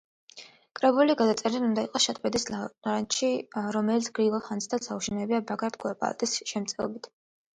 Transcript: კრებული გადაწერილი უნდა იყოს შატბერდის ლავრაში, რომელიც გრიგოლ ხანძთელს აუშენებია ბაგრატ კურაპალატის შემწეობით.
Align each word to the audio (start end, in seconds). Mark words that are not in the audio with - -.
კრებული 0.77 1.15
გადაწერილი 1.17 1.65
უნდა 1.67 1.81
იყოს 1.87 2.05
შატბერდის 2.09 2.45
ლავრაში, 2.53 3.29
რომელიც 3.77 4.09
გრიგოლ 4.19 4.43
ხანძთელს 4.47 4.91
აუშენებია 4.95 5.43
ბაგრატ 5.53 5.77
კურაპალატის 5.85 6.35
შემწეობით. 6.53 7.11